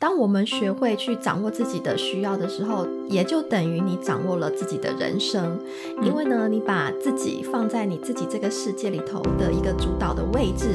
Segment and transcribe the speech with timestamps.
[0.00, 5.58] 当我们学会去掌握自己的需要的时候，也就等于你掌握了自己的人生。
[6.02, 10.68] 因为呢，你把自己放在你自己这个世界里头的一个主导的位置，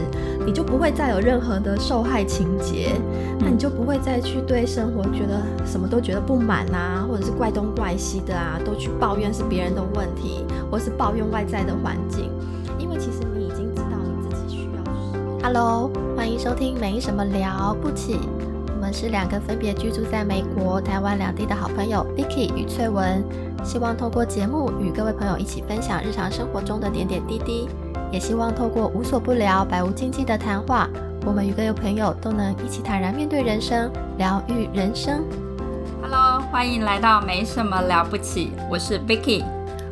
[0.46, 2.92] 你就不会再有任何的受害情节。
[3.40, 12.30] 那你就不会再去对生活觉得什么都觉得不满啊，或者是怪东怪西的啊，都去抱怨是别人的问题，或是抱怨外在的环境。
[12.78, 15.40] 因为其实你已经知道你自己需要什么。
[15.42, 18.20] Hello，欢迎收听没什么了不起。
[18.94, 23.24] 是两个分别居住在美国、台湾两地的好朋友 Vicky 与翠文，
[23.64, 27.68] 希望透过节目与各位朋友一起分享日常生活中的点点滴滴，
[28.12, 30.88] 也希望透过无所不聊、百无禁忌的谈话，
[31.26, 35.24] 我们与各位朋友都能一起坦然面对人生，疗愈人生。
[36.00, 39.44] Hello，欢迎来到没什么了不起，我是 Vicky，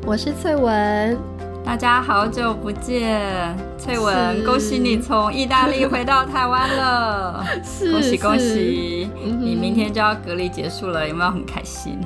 [0.05, 1.30] 我是翠文。
[1.71, 7.45] 大家好久不见，翠文，恭喜你从意大利回到台湾了，
[7.89, 9.09] 恭喜恭喜！
[9.39, 11.97] 你明天就要隔离结束了，有没有很开心？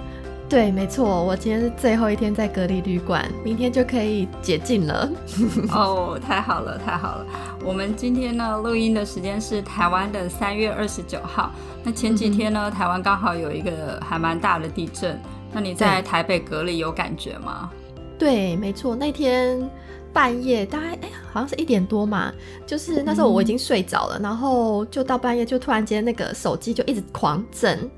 [0.47, 5.09] 对，没错，我今天是最后一天在隔离旅馆，明天就可以解禁了。
[5.73, 7.25] 哦，太好了，太好了！
[7.65, 11.49] 我们今天呢，录音的时间是台湾的三月二十九号。
[11.83, 15.19] 那前几天呢，台湾刚好有一个还蛮大的地震，
[15.51, 17.71] 那你在台北隔离有感觉吗？
[18.17, 19.69] 对，没错，那天
[20.13, 22.33] 半夜大概哎，好像是一点多嘛，
[22.65, 27.89] 就是那时候我已经睡着了，然后就到半夜就突然间那个手机就一直狂震，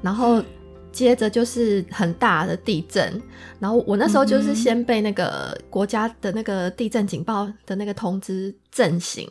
[0.00, 0.42] 然后。
[0.94, 3.20] 接着就是很大的地震，
[3.58, 9.28] 然后我那时候就是先被那个国家的那个地震警报的那个通知震醒，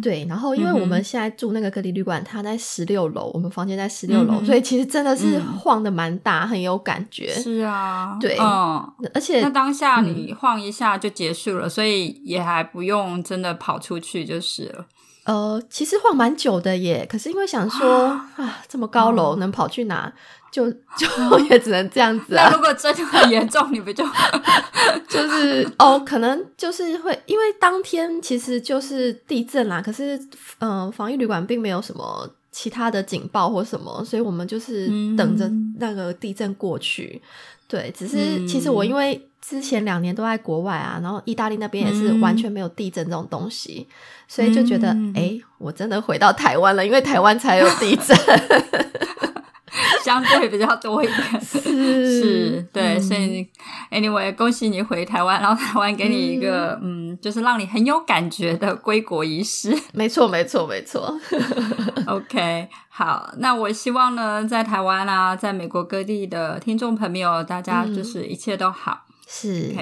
[0.00, 7.28] 对，然后因为我们现在住那个隔离旅馆，它在十六楼，我们房间在十六楼，所以其实真的是晃的蛮大，很有感觉。
[7.28, 14.86] 是啊，对，嗯，而且那当下你晃一下就结束了，所以也还不用真的跑出去就是了。
[15.24, 18.06] 呃，其实晃蛮久的耶，可是因为想说
[18.36, 20.12] 啊，这么高楼能跑去哪？
[20.50, 21.08] 就就
[21.48, 22.50] 也只能这样子啊！
[22.50, 24.04] 那如果真的很严重，你不就
[25.08, 25.98] 就是哦？
[26.04, 29.80] 可能就是会，因为当天其实就是地震啦。
[29.80, 30.20] 可是，
[30.58, 37.22] 嗯，防疫旅馆并没有什么其他的警报或什么，所以我们就是等着那个地震过去。
[37.66, 43.86] 对，只是其实我因为之前两年都在国外啊，然后意大利那边也是完全没有地震这种东西，
[44.26, 48.16] 所以就觉得哎，我真的回到台湾了，因为台湾才有地震。
[50.04, 53.48] 相对比较多一点， 是，对，所以
[53.92, 59.72] anyway，恭喜你回台湾，然后台湾给你一个，嗯，就是让你很有感觉的归国仪式。
[59.92, 61.16] 没错，没错，没错。
[62.06, 69.04] OK，好，那我希望呢，在台湾啊，在美国各地的听众朋友，大家就是一切都好。
[69.32, 69.74] 是。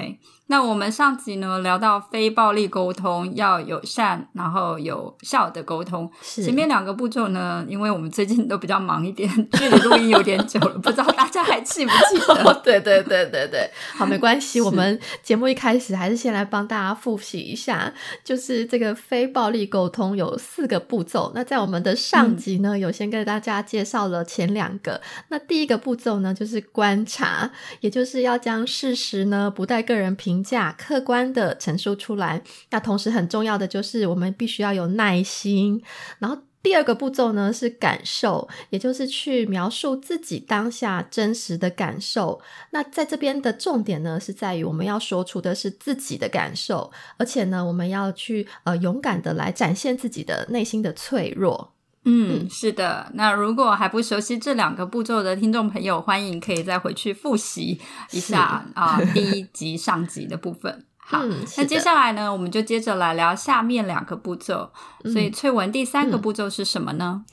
[0.51, 6.11] 那我们上集呢聊到非暴力沟通要友善，然后有效的沟通。
[6.21, 12.53] 前面两个步骤呢，因为我们最近都比较忙一点， 距离录音有点久了，不知道大家还记不记得？
[12.65, 14.59] 对对对对对，好，没关系。
[14.59, 21.31] 我们节目一开始还是先来帮大家复习一下，就是这个非暴力沟通有四个步骤。
[21.33, 24.99] 那在我们的上集呢，有先跟大家介绍了前两个。
[25.29, 30.40] 那第一个步骤呢，就是观察，也就是要将事实呢不带个人评。
[30.43, 35.81] 价客观的陈述出来，那同时很重要的就是我们必须要有耐心。
[36.19, 42.39] 然后第二个步骤呢是感受，也就是去描述自己当下真实的感受。
[42.69, 51.73] 那在这边的重点呢是在于我们要说出的是自己的感受，而且呢我们要去呃勇敢的来展现自己的内心的脆弱。
[52.03, 53.11] 嗯，是的。
[53.13, 57.79] 那如果还不熟悉这两个步骤的听众朋友，欢迎可以再回去复习
[58.11, 60.85] 一下啊， 第一集上集的部分。
[60.97, 61.23] 好，
[61.57, 64.71] 那接下来呢，我们就接着来聊下面两个步骤。
[65.03, 67.23] 所以翠文，第三个步骤是什么呢？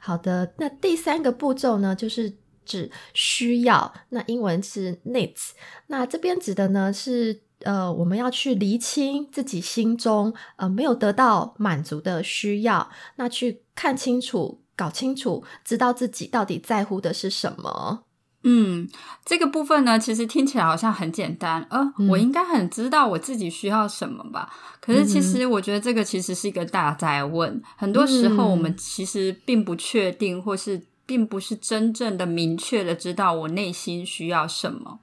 [0.00, 3.94] 好的，那第三个步骤呢，就是指需要。
[4.10, 5.50] 那英文是 needs。
[5.86, 7.42] 那这边指的呢是。
[7.60, 18.04] 呃，我们要去厘清自己心中呃没有得到满足的需要，那去看清楚、搞清楚，知道自己到底在乎的是什么。
[18.44, 18.88] 嗯，
[19.24, 24.48] 这个部分呢，其实听起来好像很简单，呃，我应该很知道我自己需要什么吧？
[24.80, 35.00] 可是其实我觉得这个其实是一个大灾问，很多时候我们其实并不确定，或是并不是真正的明确的知道我内心需要什么。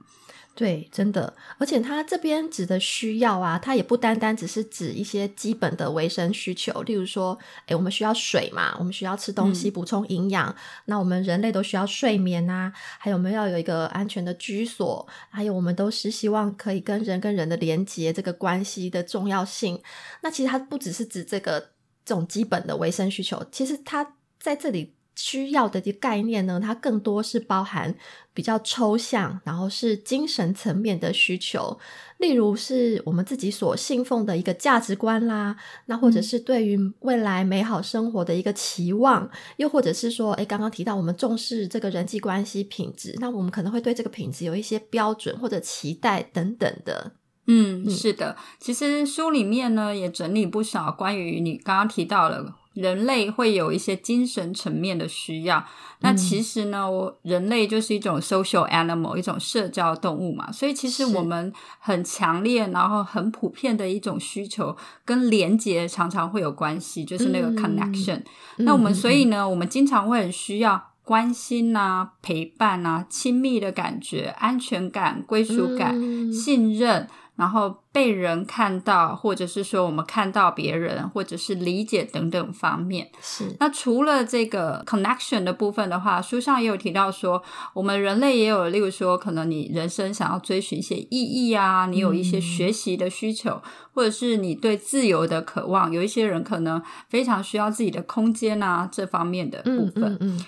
[0.56, 10.56] 对，真的，而且他这边指的需要啊，它也不单单只是指一些基本的维生需求，例如说，诶我们需要水嘛，我们需要吃东西补充营养，
[10.86, 19.78] 那我们人类都需要睡眠啊，还有我们要有一个安全的居所，还有我们都是希望可以跟人跟人的连接这个关系的重要性。
[20.22, 21.60] 那其实它不只是指这个
[22.06, 24.95] 这种基本的维生需求，其实它在这里。
[25.16, 27.94] 需要的概念呢，它更多是包含
[28.34, 31.78] 比较抽象，然后是精神层面的需求，
[32.18, 47.12] 例如是我们自己所信奉的一个价值观啦，那或者是对于未来美好生活的一个期望，又或者是说，诶刚刚提到我们重视这个人际关系品质，那我们可能会对这个品质有一些标准或者期待等等的。
[47.46, 52.54] 嗯，是的，其实书里面呢也整理不少关于你刚刚提到了。
[52.76, 55.64] 人类会有一些精神层面的需要，
[56.00, 64.76] 那其实呢，我人类就是一种 social animal，一种社交动物嘛，所以其实我们很强烈，然后很普遍的一种需求
[65.06, 68.22] 跟连接常常会有关系，就是那个 connection。
[68.58, 75.98] 那我们所以呢，我们经常会很需要关心啊、陪伴啊、亲密的感觉、安全感、归属感、
[76.30, 77.08] 信任。
[77.36, 83.10] 然后被人看到，或者是说我们看到别人，或者是理解等等方面。
[83.20, 83.54] 是。
[83.60, 87.42] 那除了这个 connection 的部分的话，书上也有提到说，
[87.74, 93.62] 我们人类也有，例如说，可能你人生想要追寻一些意义啊，你有一些学习的需求，
[93.92, 95.92] 或者是你对自由的渴望。
[95.92, 100.16] 有一些人可能非常需要自己的空间啊，这方面的部分。
[100.20, 100.44] 嗯。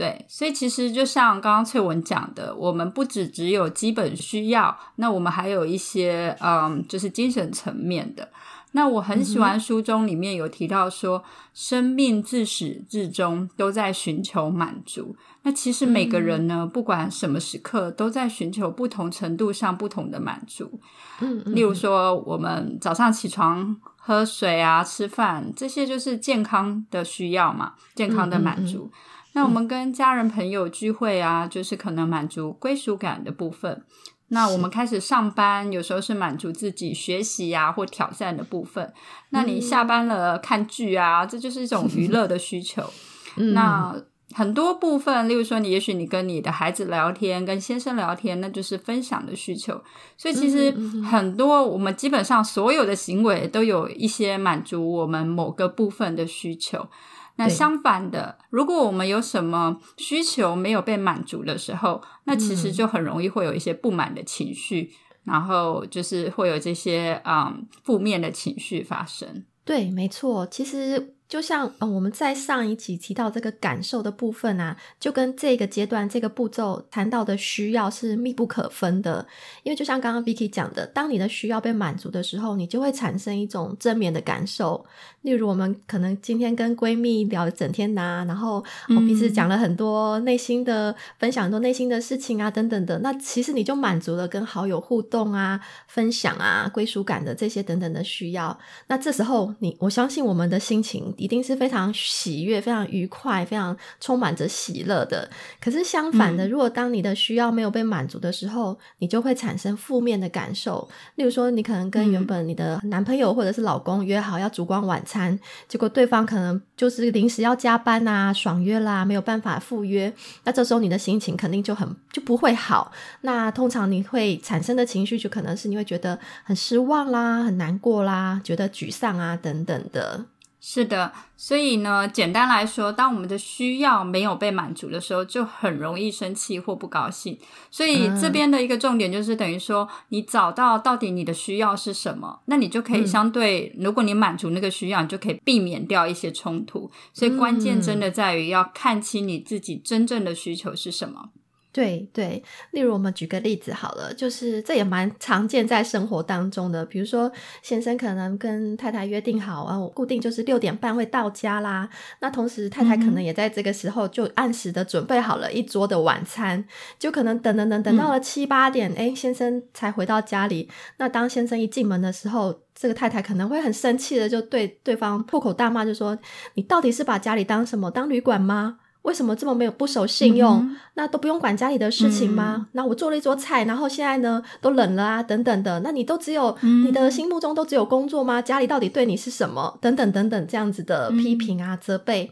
[0.00, 8.26] 对，所以其实就像刚刚翠文讲的，我们不只只有基本需要，那我们还有一些嗯，就是精神层面的。
[8.72, 15.14] 那我很喜欢书中里面有提到说，生命自始至终都在寻求满足。
[15.42, 20.80] 那其实每个人呢，不管什么时刻，都在寻求不同程度上不同的满足。
[21.20, 28.90] 嗯，例如说，我们早上起床喝水啊、吃饭，这些就是健康的需要嘛，健康的满足。
[29.32, 33.84] 那我们跟家人朋友聚会啊，就是可能满足归属感的部分。
[34.32, 38.92] 那我们开始上班，有时候是满足自己学习啊或挑战的部分。
[39.30, 42.82] 那你下班了看剧啊，这就是一种娱乐的需求。
[43.54, 43.94] 那
[44.32, 49.82] 很多部分，例如说，你也许你跟你的孩子聊天，跟先生聊天，那就是分享的需求。
[50.16, 50.72] 所以其实
[51.04, 56.88] 很多我们基本上所有的行为都有一些满足我们某个部分的需求。
[57.36, 64.92] 那相反的，如果我们有什么需求没有被满足的时候，那其实就很容易会有一些不满的情绪，
[65.24, 69.44] 然后就是会有这些嗯负面的情绪发生。
[69.64, 71.14] 对，没错，其实。
[71.30, 79.24] 就像呃，我们在上一集提到这个感受的部分啊，就跟这个阶段这个步骤谈到的需要是密不可分的。
[79.62, 84.84] 因为就像刚刚 Vicky 讲的，当你的需要被满足的时候，你就会产生一种正面的感受。
[85.22, 92.98] 例如，我们可能今天跟闺蜜聊了整天呐，然后我彼此讲了很多内心的分享，很多内心的事情啊，等等的。
[92.98, 98.58] 那其实你就满足了跟好友互动啊、分享啊、归属感的这些等等的需要。
[98.88, 101.14] 那这时候，你我相信我们的心情。
[101.20, 105.28] 一定是非常喜悦、非常愉快、非常充满着喜乐的。
[105.60, 110.88] 可是相反的，如果当你的需要没有被满足的时候，你就会产生负面的感受。
[111.16, 115.38] 例如说，你可能跟原本你的男朋友或者是老公约好要烛光晚餐，
[115.68, 120.12] 结果对方可能就是临时要加班啊、爽约啦，没有办法赴约。
[120.44, 122.90] 那这时候你的心情肯定就很就不会好。
[123.20, 130.24] 那通常你会产生的情绪就可能是你会觉得很失望啦、很难过啦、觉得沮丧啊等等的。
[130.62, 137.38] 是的，所以呢，简单来说，当我们的需要没有被满足的时候，就很容易生气或不高兴。
[137.70, 146.90] 所以这边的一个重点就是，等于说，你找到到底你的需要是什么，那你就可以相对，如果你满足那个需要，你就可以避免掉一些冲突。
[147.14, 151.30] 所以关键真的在于要看清你自己真正的需求是什么。
[151.72, 156.84] 对对，例如我们举个例子好了，就是这也蛮常见在生活当中的。
[156.84, 157.30] 比如说，
[157.62, 161.88] 先生可能跟太太约定好啊，我固定就是六点半会到家啦。
[162.20, 166.64] 那同时，太太可能也在这个时候就按时的准备好了一桌的晚餐，
[166.98, 170.68] 就可能等等等等到了七八点，哎，先生才回到家里。
[170.96, 176.18] 那当先生一进门的时候，这个太太可能会很生气的就对对方破口大骂，就说
[176.54, 177.90] ：“你到底是把家里当什么？
[177.92, 180.76] 当旅馆吗？”为什么这么没有不守信用？
[180.94, 182.68] 那都不用管家里的事情吗？
[182.72, 185.80] 那我做了一桌菜，然后现在呢都冷了啊，等等的。
[185.80, 188.42] 那你都只有你的心目中都只有工作吗？
[188.42, 189.78] 家里到底对你是什么？
[189.80, 192.30] 等等等等，这样子的批评啊、责备，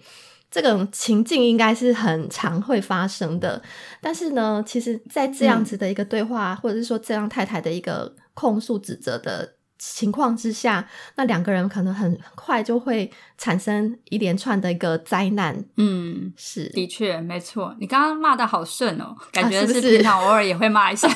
[0.50, 3.62] 这种情境应该是很常会发生的。
[4.00, 9.54] 但是呢，其实，在这样子的一个对话，或者是说这样太太的一个控诉、指责的。
[9.78, 15.64] 情况之下，那两个人可能很快就会产生一连串的一个灾难。
[15.76, 17.75] 嗯，是，的确没错。
[17.78, 21.08] 你刚刚骂的好顺哦，感觉是平常偶尔也会骂一下。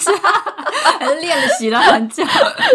[1.20, 2.24] 练习了很久，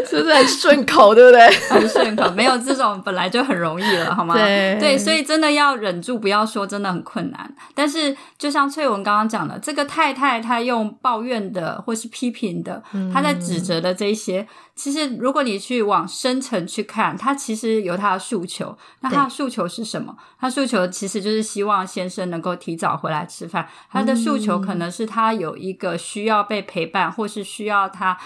[0.07, 1.13] 是不是很顺口？
[1.15, 1.47] 对不对？
[1.69, 4.33] 很顺口，没有这种本来就很容易了，好吗？
[4.35, 7.55] 对对，所以真的要忍住，不要说真的很困难。
[7.73, 12.81] 但是就像翠文刚刚讲的，这个太太她用抱怨的或是批评的，
[13.13, 18.77] 她在指责的这些，其实如果你去往深层去看，她其实有她的诉求。
[19.01, 20.15] 那她的诉求是什么？
[20.39, 23.67] 她诉求其实就是希望先生能够提早回来吃饭。
[23.91, 28.17] 她的诉求可能是她有一个需要被陪伴，或是需要他。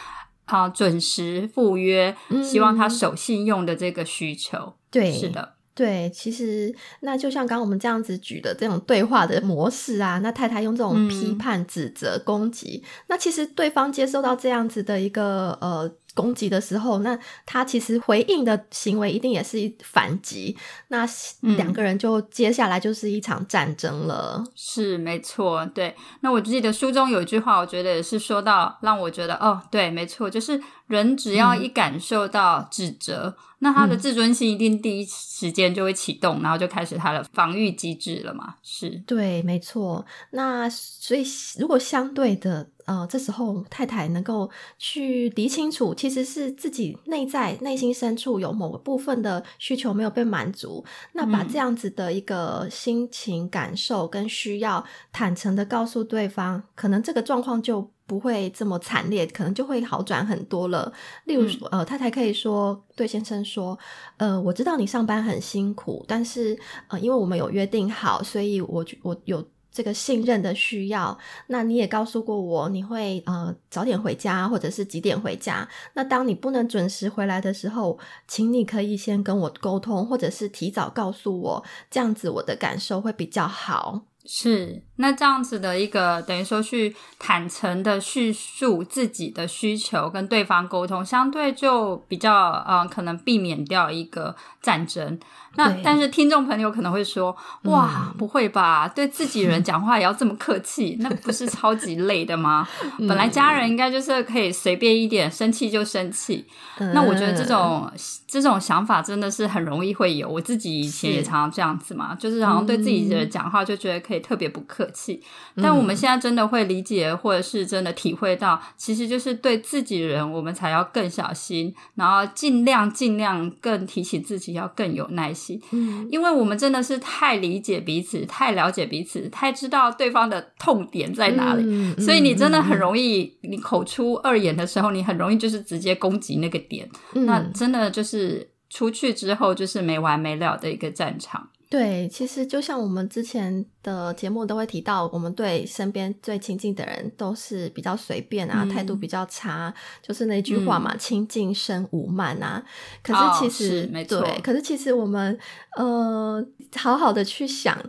[0.46, 2.14] 啊，准时赴约，
[2.44, 6.10] 希望他守信用的这个需求，对，是的，对。
[6.14, 15.90] 其实那就像刚刚我们这样子举的这种对话的模式啊，那太太用这种批判、指责、攻击，那其实对方接受到这样子的一个呃。
[16.14, 20.58] 攻击的时候，那他其实回应的行为一定也是反击，
[20.90, 21.08] 那
[21.56, 24.44] 两个人就接下来就是一场战争了。
[24.56, 25.96] 是没错，对。
[26.22, 38.56] 那我记得书中有一句话，我觉得也是说到让我觉得哦，对，没错，就是人只要一感受到指责，那他的自尊心一定第一时间就会启动，然后就开始他的防御机制了嘛。
[38.62, 40.06] 是对，没错。
[40.32, 41.24] 那所以
[41.58, 42.68] 如果相对的。
[42.86, 50.84] 呃，这时候太太能够去理清楚，其实是自己内在内心深处有某个部分的需求没有被满足，
[51.14, 60.92] 那把这样子的一个心情感受跟需要坦诚的告诉对方，可能这个状况就不会这么惨烈，可能就会好转很多了。
[61.26, 63.78] 例如说，呃，太太可以说对先生说，
[64.18, 66.58] 呃，我知道你上班很辛苦，但是
[66.88, 69.46] 呃，因为我们有约定好，所以我我有。
[69.72, 75.68] 这个信任的需要，那你也告诉过我，你会呃早点回家，或者是几点回家？
[75.94, 77.98] 那当你不能准时回来的时候，
[78.28, 84.02] 请你可以先跟我沟通，或者是提早告诉我，这样子我的感受会比较好。
[84.24, 95.20] 是，那这样子的一个等于说去坦诚的叙述自己的需求，跟对方沟通，相对就比较呃可能避免掉一个战争。
[95.56, 98.88] 那但是听众朋友可能会说：“哇，不会吧？
[98.88, 100.96] 对自己人 讲话也要这么客气？
[101.02, 102.68] 那不是超级累的吗？
[103.00, 106.46] 本来家人应该就是可以随便一点，生气就生气。
[106.94, 107.92] 那我觉得这种
[108.26, 110.28] 这种想法真的是很容易会有。
[110.28, 115.22] 我自己以前也常常这样子嘛，就是好像对自己的人讲话就觉得可以特别不客气。
[115.62, 125.41] 但我们现在真的会理解，或者是真的体会到，其实就是对自己人，我们才要更小心，然后尽量尽量更提醒自己要更有耐心。
[125.72, 141.50] 嗯，因为我们真的是太理解彼此，太了解彼此，太知道对方的痛点在哪里，所以你真的很容易，你口出恶言的时候，你很容易就是直接攻击那个点，那真的就是出去之后就是没完没了的一个战场。
[141.72, 152.62] 对，其实就像我们之前的节目都会提到，我们对身边最亲近的人都是比较随便啊，态度比较差，就是那句话嘛，“亲近生无慢”啊。
[153.02, 155.40] 可是其实，对，可是其实我们
[155.78, 157.82] 呃，好好的去想，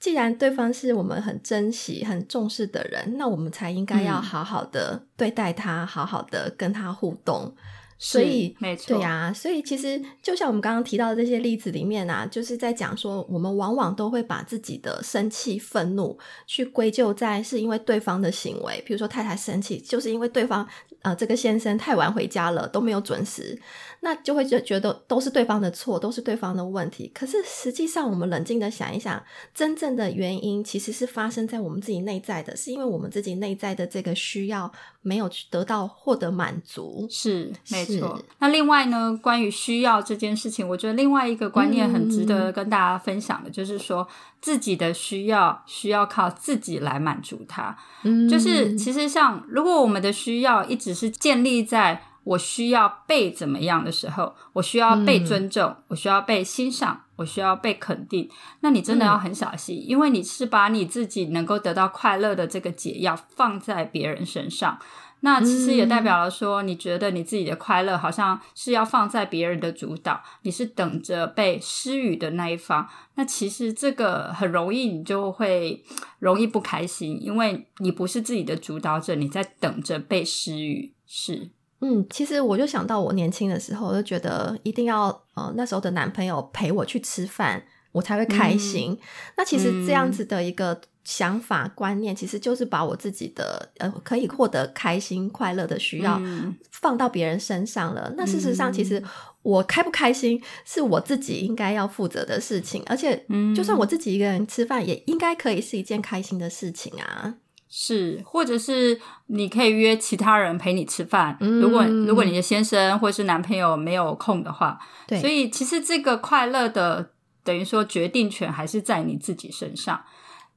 [0.00, 7.54] 既然对方是我们很珍惜、很重视的人，那我们才应该要好好的对待他，好好的跟他互动。
[8.04, 20.68] 所以，没错，对呀，所以其实就像我们刚刚提到的这些例子里面啊，就是在讲说，我们往往都会把自己的生气、愤怒去归咎在是因为对方的行为，比如说太太生气，就是因为对方
[21.02, 23.56] 呃这个先生太晚回家了，都没有准时。
[24.04, 27.08] 那就会觉觉得都是对方的错，都是对方的问题。
[27.14, 29.22] 可是实际上，我们冷静的想一想，
[29.54, 34.70] 真正的原因其实是发生在我们自己内在的，是因为我们自己内在的这个需要
[35.02, 37.06] 没有得到获得满足。
[37.08, 38.20] 是，没错。
[38.40, 44.08] 那另外呢，关于需要这件事情，我觉得另外一个观念很值得跟大家分享的，就是说
[44.40, 47.78] 自己的需要需要靠自己来满足它。
[48.02, 52.02] 嗯，就是其实像如果我们的需要一直是建立在。
[52.24, 58.30] 我需要被怎么样的时候，我需要被尊重，我需要被欣赏，我需要被肯定。
[58.60, 64.78] 那你真的要很小心，因为你是把你自己能够得到快乐的这个解药放在别人身上。
[65.24, 72.88] 那其实也代表了说，你觉得你自己的快乐好像是要放在别人的主导，你是等着被施予的那一方。
[73.14, 75.84] 那其实这个很容易，你就会
[76.18, 80.92] 容易不开心，因为你不是自己的主导者，你在等着被施予。
[81.06, 81.50] 是。
[81.84, 87.60] 嗯，其实我就想到我年轻的时候，我就觉得一定要呃那时候的男朋友陪我去吃饭，
[87.90, 88.96] 我才会开心。
[89.36, 96.22] 那其实这样子的一个想法观念，其实就是把我自己的呃可以获得开心快乐的需要
[96.70, 98.14] 放到别人身上了。
[98.16, 99.02] 那事实上，其实
[99.42, 107.34] 我开不开心是我自己应该要负责的事情，而且就算我自己一个人吃饭，也应该可以是一件开心的事情啊。
[107.74, 111.34] 是，或者是你可以约其他人陪你吃饭。
[111.40, 117.12] 如果如果你的先生或是男朋友没有空的话，对，所以其实这个快乐的
[117.42, 120.04] 等于说决定权还是在你自己身上。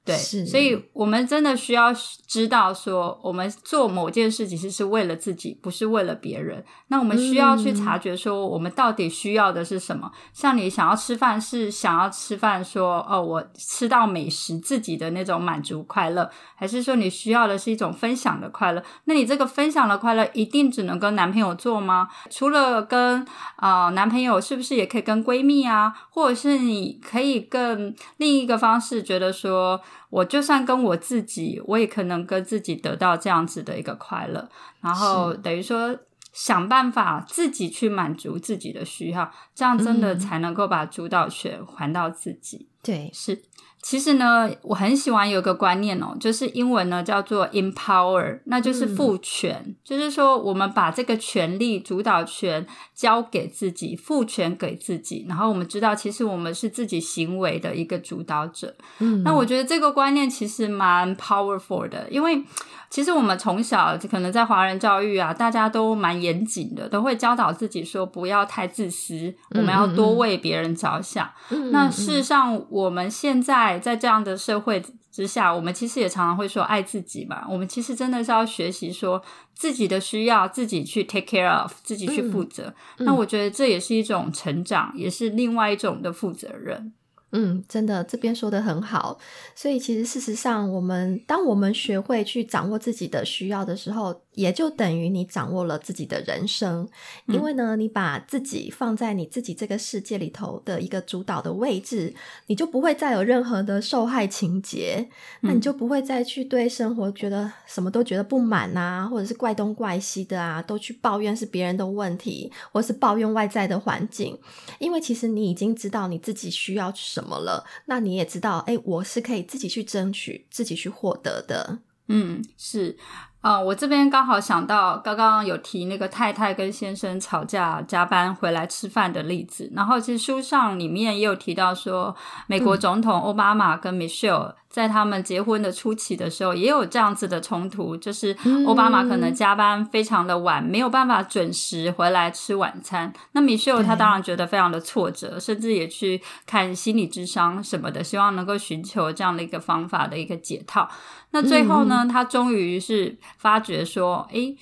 [0.05, 1.91] 对，所以我们真的需要
[2.27, 6.63] 知道，说我们做某件事其实是为了自己，不是为了别人。
[6.89, 10.11] 那我们需要去察觉，说我们到底需要的是什么？
[10.31, 18.83] 像你想要吃饭，是想要吃饭，说哦，我吃到美食自己的那种满足快乐，还是说你需要的是一种分享的快乐？
[19.05, 22.07] 那你这个分享的快乐一定只能跟男朋友做吗？
[22.29, 25.91] 除了跟啊男朋友，是不是也可以跟闺蜜啊？
[26.11, 29.81] 或者是你可以更另一个方式，觉得说。
[30.09, 34.49] 我就算跟我自己，我也可能跟自己得到这样子的一个快乐，
[34.81, 35.97] 然后等于说
[36.31, 42.67] 想办法自己去满足自己的需要，这样真的才能够把主导权还到自己。
[42.85, 43.41] 对，是。
[43.81, 52.65] 其实呢，我很喜欢有一个观念哦，就是英文呢叫做 empower，那就是赋权，就是说我们把这个权利、主导权
[52.95, 58.75] 交给自己，赋权给自己，然后我们知道，其实我们是自己行为的一个主导者。
[58.97, 62.43] 嗯，那我觉得这个观念其实蛮 powerful 的，因为。
[62.87, 71.29] 其实我们从小可能在华人教育啊，大家都蛮严谨的，都会教导自己说不要太自私，我们要多为别人着想。
[71.71, 77.47] 那事实上，我们现在在这样的社会之下，我们其实也常常会说爱自己嘛。
[77.49, 79.21] 我们其实真的是要学习说
[79.53, 82.73] 自己的需要，自己去 take care of，自己去负责。
[82.97, 86.91] 那我觉得这也是一种成长，也是另外一种的负责任。
[87.31, 89.17] 嗯，真的，这边说的很好。
[89.55, 94.24] 所以其实事实上，我们当我们学会去掌握自己的需要的时候。
[94.35, 96.87] 也就等于你掌握了自己的人生，
[97.27, 102.13] 因为呢，你把自己放在你自己这个世界里头的一个主导的位置，
[102.47, 105.09] 你就不会再有任何的受害情节，
[105.41, 114.37] 那你就不会再去对生活觉得什么都觉得不满啊，或者是怪东怪西的啊，都去抱怨是别人的问题，或是抱怨外在的环境，
[114.79, 121.79] 因为其实你已经知道你自己需要什么了，那你也知道，哎，我是可以自己去争取，自己去获得的。
[122.07, 122.97] 嗯，是。
[123.45, 132.15] 啊，我这边刚好想到，刚刚有提那个太太跟先生吵架加班回来吃饭的例子，然后其实书上里面也有提到说，
[132.47, 134.55] 美国总统奥巴马跟 Michelle。
[134.75, 138.35] 在他们结婚的初期的时候，也有这样子的冲突，就是
[138.67, 143.13] 奥巴马可能加班非常的晚，没有办法准时回来吃晚餐。
[143.31, 150.89] 那米秀他当然觉得非常的挫折，甚至也去看心理智商什么的，希望能够寻求这样的一个方法的一个解套。
[151.31, 154.57] 那最后呢，他终于是发觉说，诶，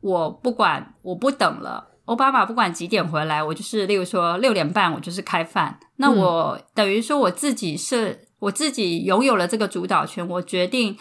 [0.00, 1.88] 我不管，我不等了。
[2.04, 5.80] 奥巴马不管几点回来，我就是例如说六点半，我就是开饭。
[5.96, 8.25] 那我等于说我自己是。
[8.38, 10.96] 我自己拥有了这个主导权，我决定。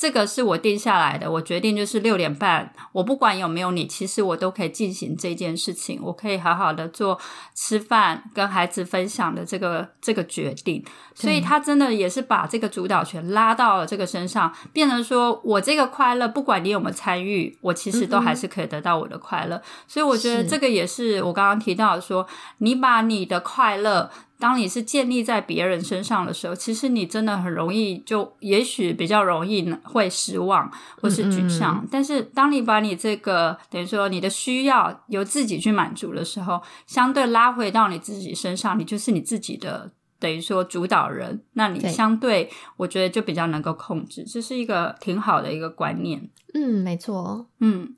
[0.00, 7.18] 这个是我定下来的，我决定就是六点半，我不管有没有你，其实我都可以进行这件事情，我可以好好的做
[7.52, 10.84] 吃饭跟孩子分享的这个这个决定，
[11.16, 22.24] 所以他真的也是把这个主导权拉到了这个身上，变成说我这个快乐，不管你有没有参与，我其实都还是可以得到我的快乐，所以我觉得这个也是我刚刚提到说，
[22.58, 24.08] 你把你的快乐。
[24.38, 30.70] 当你是建立在别人身上的时候，其实你真的很容易就，也许比较容易会失望
[31.00, 31.86] 或是沮丧。
[31.90, 41.42] 但是当你把你这个等于说你的需要由自己去满足的时候，相对拉回到你自己身上，你就是你自己的等于说主导人。
[41.54, 46.30] 那你相对我觉得就比较能够控制，这是一个挺好的一个观念。
[46.54, 47.48] 嗯，没错。
[47.58, 47.94] 嗯。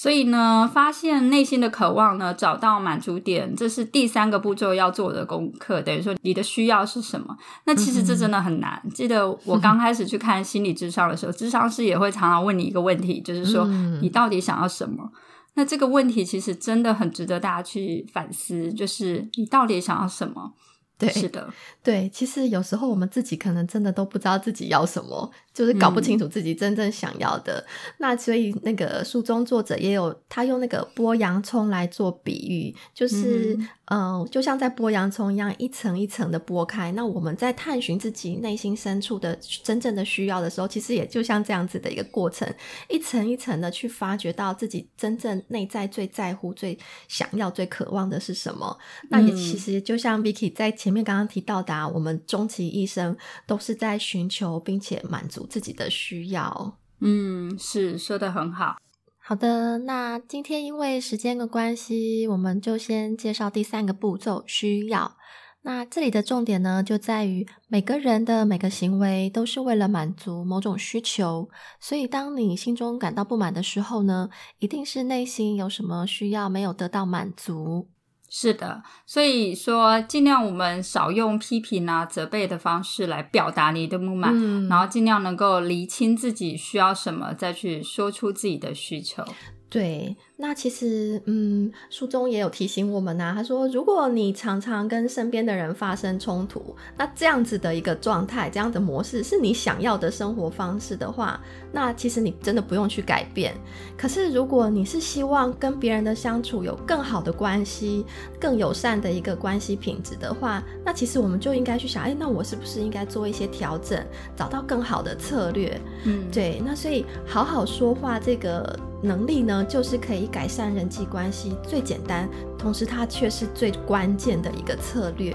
[0.00, 5.82] 所以呢，发现内心的渴望呢，找到满足点，这是第三个步骤要做的功课。
[5.82, 7.36] 等于说，你的需要是什么？
[7.66, 8.82] 那其实这真的很难。
[8.94, 13.66] 记得我刚开始去看心理智商的时候，智商师也会常常问你一个问题，就是说
[14.00, 15.12] 你到底想要什么？
[15.52, 20.54] 那这个问题其实真的很值得大家去反思，就是你到底想要什么？
[20.96, 21.48] 对，是的，
[21.82, 22.08] 对。
[22.12, 25.30] 其实有时候我们自己可能真的都不知道自己要什么。
[25.52, 27.62] 就是搞不清楚自己真正想要的，
[27.98, 36.92] 那所以那个书中作者也有他用那个剥洋葱来做比喻，就是嗯，就像在剥洋葱一样，一层一层的剥开。
[36.92, 42.48] 那我们在探寻自己内心深处的真正的需要的时候，其实也就像这样子的一个过程，
[42.88, 48.78] 一层一层的去发掘到自己真正内在最在乎、最想要、最渴望的是什么。
[49.10, 55.46] 那也其实就像 Vicky 在前面刚刚提到的，我们终其一生都是在寻求并且满足。
[55.50, 58.76] 自己的需要，嗯，是说的很好。
[59.18, 65.16] 好的，那今天因为时间的关系，我们就先介绍第三个步骤——需要。
[65.62, 77.88] 那这里的重点呢，就在于每个人的每个行为都是为了满足某种需求，所以当你心中感到不满的时候呢，一定是内心有什么需要没有得到满足。
[78.32, 84.32] 是的，所以说尽量我们少用批评啊、责备的方式来表达你的不满，
[84.68, 89.24] 然后尽量能够厘清自己需要什么，再去说出自己的需求。
[89.68, 93.34] 对，那其实，嗯，书中也有提醒我们呐。
[93.36, 101.38] 他说，如果你常常跟身边的人发生冲突，那这样子的一个状态，这样的模式是你想要的生活方式的话，
[101.70, 103.54] 那其实你真的不用去改变。
[103.98, 108.06] 可是，如果你是希望跟别人的相处有更好的关系、
[108.40, 114.02] 更友善的一个关系品质的话，那其实我们就应该去想，哎，那我是不是应该做一些调整，
[114.34, 115.78] 找到更好的策略？
[116.04, 116.62] 嗯，对。
[116.64, 118.74] 那所以，好好说话这个。
[119.02, 125.34] 能力呢，就是可以改善人际关系最简单，同时它却是最关键的一个策略。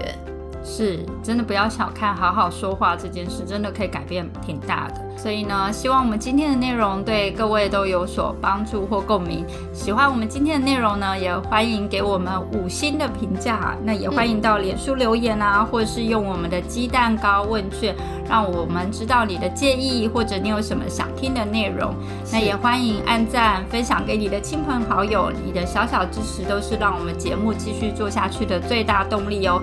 [0.68, 5.00] 是，真的不要小看好好说话这件事，真的可以改变挺大的。
[5.16, 9.46] 所以呢，希望我们今天的内容对各位都有所帮助或共鸣。
[9.72, 13.76] 喜欢我们今天的内容呢，也欢迎给我们五星的评价。
[13.84, 17.94] 那也欢迎到脸书留言啊，或者是用我们的鸡蛋糕问卷，
[18.28, 21.94] 让我们知道你的建议，或者你有什么想听的内容。
[22.32, 25.32] 那也欢迎按赞、分享给你的亲朋好友。
[25.44, 29.62] 你的小小支持都是让我们节目继续做下去的最大动力哦。